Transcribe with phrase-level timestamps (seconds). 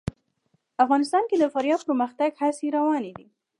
[0.83, 3.27] افغانستان کې د فاریاب د پرمختګ هڅې روانې دي.